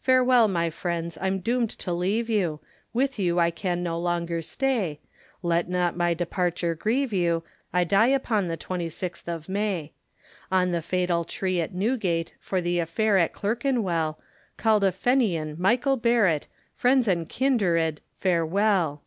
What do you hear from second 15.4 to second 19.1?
Michael Barrett, Friends and kindred, farewell!